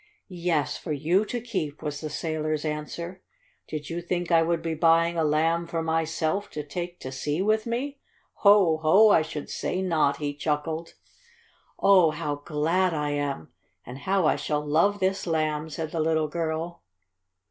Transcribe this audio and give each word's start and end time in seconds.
"Yes, 0.29 0.77
for 0.79 0.91
you 0.93 1.25
to 1.25 1.39
keep," 1.39 1.83
was 1.83 2.01
the 2.01 2.09
sailor's 2.09 2.65
answer. 2.65 3.21
"Did 3.67 3.91
you 3.91 4.01
think 4.01 4.31
I 4.31 4.41
would 4.41 4.63
be 4.63 4.73
buying 4.73 5.15
a 5.15 5.23
Lamb 5.23 5.67
for 5.67 5.83
myself, 5.83 6.49
to 6.53 6.63
take 6.63 6.99
to 7.01 7.11
sea 7.11 7.39
with 7.43 7.67
me? 7.67 7.99
Ho! 8.37 8.77
Ho! 8.81 9.09
I 9.11 9.21
should 9.21 9.47
say 9.47 9.79
not!" 9.79 10.17
he 10.17 10.33
chuckled. 10.33 10.95
"Oh, 11.77 12.09
how 12.09 12.37
glad 12.37 12.95
I 12.95 13.11
am! 13.11 13.51
And 13.85 13.99
how 13.99 14.25
I 14.25 14.37
shall 14.37 14.65
love 14.65 15.01
this 15.01 15.27
Lamb!" 15.27 15.69
said 15.69 15.91
the 15.91 15.99
little 15.99 16.27
girl. 16.29 16.81